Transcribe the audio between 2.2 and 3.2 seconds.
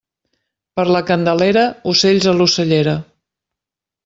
a l'ocellera.